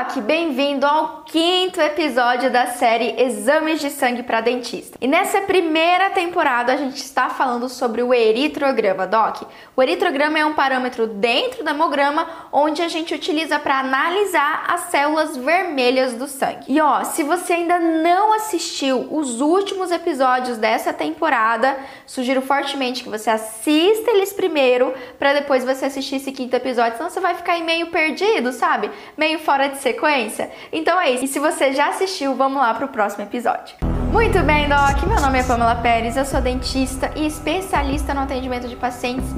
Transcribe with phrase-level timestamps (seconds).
[0.00, 0.16] Doc!
[0.22, 4.96] Bem-vindo ao quinto episódio da série Exames de Sangue para Dentista.
[4.98, 9.42] E nessa primeira temporada a gente está falando sobre o eritrograma, Doc.
[9.76, 14.82] O eritrograma é um parâmetro dentro do hemograma onde a gente utiliza para analisar as
[14.90, 16.64] células vermelhas do sangue.
[16.68, 21.76] E ó, se você ainda não assistiu os últimos episódios dessa temporada,
[22.06, 27.10] sugiro fortemente que você assista eles primeiro para depois você assistir esse quinto episódio, senão
[27.10, 28.90] você vai ficar meio perdido, sabe?
[29.16, 30.50] Meio fora de sequência.
[30.72, 31.24] Então é isso.
[31.24, 33.76] E se você já assistiu, vamos lá para o próximo episódio.
[34.12, 35.02] Muito bem, Doc.
[35.06, 39.28] Meu nome é Pamela Pérez, eu sou dentista e especialista no atendimento de pacientes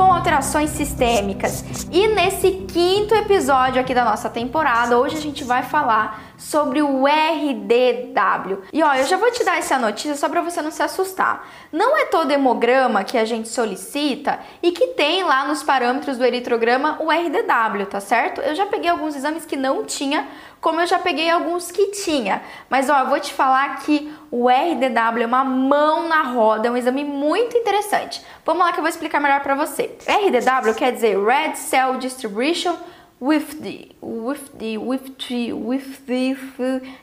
[0.00, 1.62] com alterações sistêmicas.
[1.92, 7.04] E nesse quinto episódio aqui da nossa temporada, hoje a gente vai falar sobre o
[7.06, 8.62] RDW.
[8.72, 11.46] E ó, eu já vou te dar essa notícia só para você não se assustar.
[11.70, 16.24] Não é todo hemograma que a gente solicita e que tem lá nos parâmetros do
[16.24, 18.40] eritrograma o RDW, tá certo?
[18.40, 20.26] Eu já peguei alguns exames que não tinha,
[20.62, 22.42] como eu já peguei alguns que tinha.
[22.70, 26.70] Mas ó, eu vou te falar que o RDW é uma mão na roda, é
[26.70, 28.24] um exame muito interessante.
[28.44, 29.96] Vamos lá que eu vou explicar melhor para você.
[30.06, 32.74] RDW quer dizer Red Cell Distribution
[33.20, 36.34] with the, with the, with the, with the,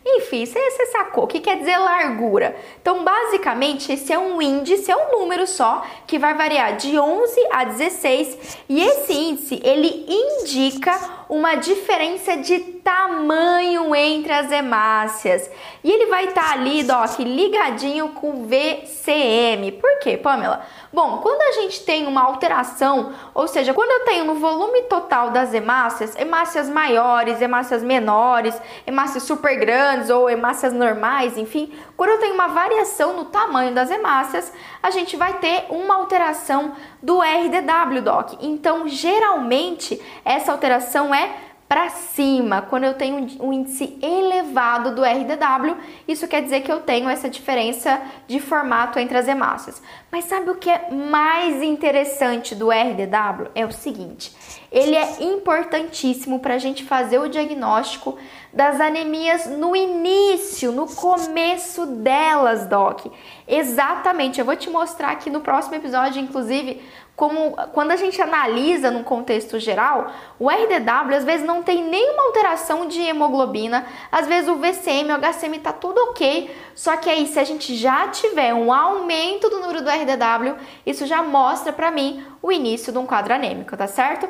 [0.04, 2.56] enfim, você, sacou, o que quer dizer largura.
[2.82, 7.48] Então, basicamente, esse é um índice, é um número só, que vai variar de 11
[7.52, 15.50] a 16, e esse índice, ele indica uma diferença de tamanho entre as hemácias.
[15.84, 19.73] E ele vai estar tá ali, Doc, ligadinho com VCM.
[19.73, 20.66] Por quê, Pamela?
[20.92, 25.32] Bom, quando a gente tem uma alteração, ou seja, quando eu tenho no volume total
[25.32, 32.20] das hemácias, hemácias maiores, hemácias menores, hemácias super grandes ou hemácias normais, enfim, quando eu
[32.20, 34.52] tenho uma variação no tamanho das hemácias,
[34.82, 38.34] a gente vai ter uma alteração do RDW, Doc.
[38.42, 45.76] Então, geralmente, essa alteração é para cima, quando eu tenho um índice elevado do RDW,
[46.08, 49.82] isso quer dizer que eu tenho essa diferença de formato entre as hemácias.
[50.10, 53.50] Mas sabe o que é mais interessante do RDW?
[53.54, 54.33] É o seguinte:
[54.72, 58.17] ele é importantíssimo para a gente fazer o diagnóstico
[58.54, 63.08] das anemias no início, no começo delas, Doc.
[63.45, 66.82] Exatamente, eu vou te mostrar aqui no próximo episódio, inclusive,
[67.17, 72.28] como quando a gente analisa num contexto geral, o RDW às vezes não tem nenhuma
[72.28, 77.26] alteração de hemoglobina, às vezes o VCM, o HCM tá tudo ok, só que aí
[77.26, 81.89] se a gente já tiver um aumento do número do RDW, isso já mostra para
[81.89, 84.30] mim o início de um quadro anêmico, tá certo?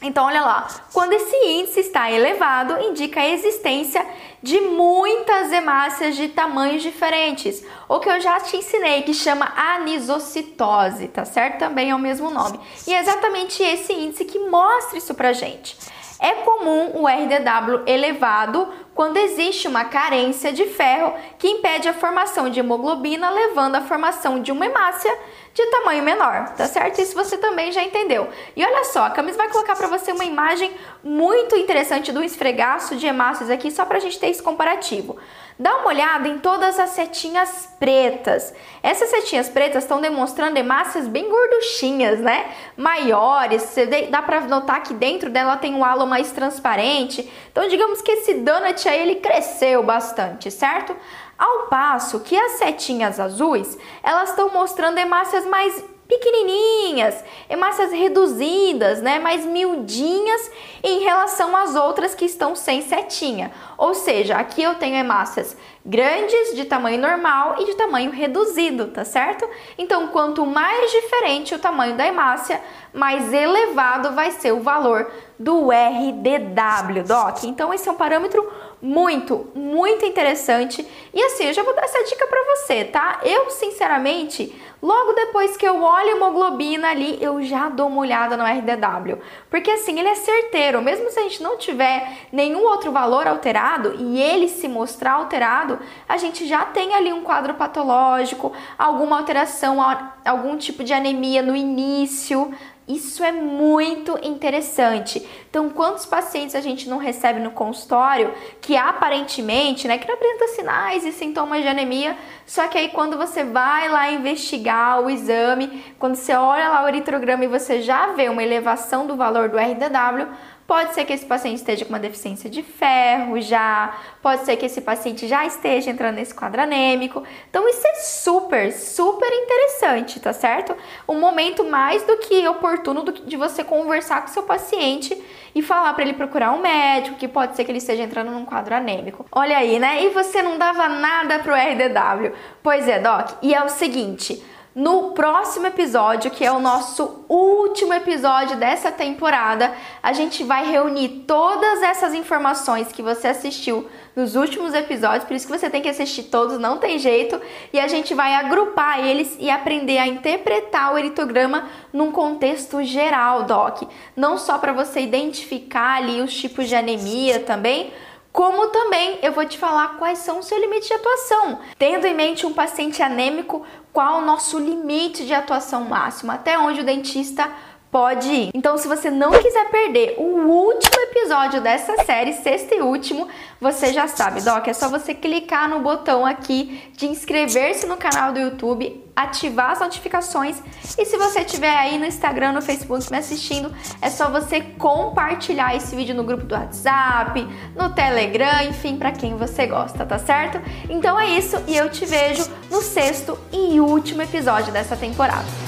[0.00, 4.06] Então, olha lá, quando esse índice está elevado, indica a existência
[4.40, 11.08] de muitas hemácias de tamanhos diferentes, o que eu já te ensinei, que chama anisocitose,
[11.08, 11.58] tá certo?
[11.58, 12.60] Também é o mesmo nome.
[12.86, 15.76] E é exatamente esse índice que mostra isso pra gente.
[16.20, 22.50] É comum o RDW elevado quando existe uma carência de ferro que impede a formação
[22.50, 25.16] de hemoglobina, levando à formação de uma hemácia
[25.58, 27.00] de tamanho menor, tá certo?
[27.00, 28.28] Isso você também já entendeu.
[28.54, 30.70] E olha só, a Camis vai colocar para você uma imagem
[31.02, 35.16] muito interessante do esfregaço de hemácias aqui, só para a gente ter esse comparativo.
[35.58, 38.54] Dá uma olhada em todas as setinhas pretas.
[38.80, 42.52] Essas setinhas pretas estão demonstrando hemácias bem gorduchinhas, né?
[42.76, 47.28] Maiores, você dá para notar que dentro dela tem um halo mais transparente.
[47.50, 50.94] Então, digamos que esse donut aí ele cresceu bastante, certo?
[51.38, 59.18] Ao passo que as setinhas azuis, elas estão mostrando hemácias mais pequenininhas, hemácias reduzidas, né,
[59.18, 60.50] mais miudinhas
[60.82, 63.52] em relação às outras que estão sem setinha.
[63.76, 65.54] Ou seja, aqui eu tenho hemácias
[65.84, 69.48] grandes de tamanho normal e de tamanho reduzido, tá certo?
[69.76, 72.60] Então, quanto mais diferente o tamanho da hemácia,
[72.92, 77.44] mais elevado vai ser o valor do RDW, doc.
[77.44, 80.86] Então, esse é um parâmetro muito, muito interessante.
[81.12, 83.20] E assim, eu já vou dar essa dica para você, tá?
[83.22, 88.36] Eu, sinceramente, logo depois que eu olho a hemoglobina ali, eu já dou uma olhada
[88.36, 89.18] no RDW.
[89.50, 93.96] Porque assim, ele é certeiro, mesmo se a gente não tiver nenhum outro valor alterado
[93.98, 95.78] e ele se mostrar alterado,
[96.08, 99.78] a gente já tem ali um quadro patológico, alguma alteração,
[100.24, 102.54] algum tipo de anemia no início,
[102.88, 105.26] isso é muito interessante.
[105.50, 110.48] Então, quantos pacientes a gente não recebe no consultório que aparentemente, né, que não apresenta
[110.48, 115.84] sinais e sintomas de anemia, só que aí quando você vai lá investigar o exame,
[115.98, 119.58] quando você olha lá o eritrograma e você já vê uma elevação do valor do
[119.58, 120.26] RDW,
[120.68, 124.66] Pode ser que esse paciente esteja com uma deficiência de ferro já, pode ser que
[124.66, 127.22] esse paciente já esteja entrando nesse quadro anêmico.
[127.48, 130.76] Então isso é super, super interessante, tá certo?
[131.08, 135.18] Um momento mais do que oportuno de você conversar com seu paciente
[135.54, 138.44] e falar para ele procurar um médico, que pode ser que ele esteja entrando num
[138.44, 139.24] quadro anêmico.
[139.32, 140.04] Olha aí, né?
[140.04, 142.34] E você não dava nada pro RDW.
[142.62, 143.38] Pois é, doc.
[143.40, 144.44] E é o seguinte,
[144.78, 151.24] no próximo episódio, que é o nosso último episódio dessa temporada, a gente vai reunir
[151.26, 155.88] todas essas informações que você assistiu nos últimos episódios, por isso que você tem que
[155.88, 157.40] assistir todos, não tem jeito,
[157.72, 163.42] e a gente vai agrupar eles e aprender a interpretar o eritograma num contexto geral,
[163.42, 163.82] doc.
[164.14, 167.92] Não só para você identificar ali os tipos de anemia também,
[168.32, 171.60] como também eu vou te falar quais são os seus limites de atuação.
[171.78, 176.80] Tendo em mente um paciente anêmico, qual o nosso limite de atuação máximo, até onde
[176.80, 177.50] o dentista
[177.90, 178.50] pode ir.
[178.54, 183.28] Então, se você não quiser perder o último episódio dessa série, sexto e último,
[183.60, 188.32] você já sabe, Doc, é só você clicar no botão aqui de inscrever-se no canal
[188.32, 190.62] do YouTube, ativar as notificações
[190.96, 195.74] e se você estiver aí no Instagram, no Facebook me assistindo, é só você compartilhar
[195.74, 200.60] esse vídeo no grupo do WhatsApp, no Telegram, enfim, para quem você gosta, tá certo?
[200.88, 205.67] Então é isso e eu te vejo no sexto e último episódio dessa temporada.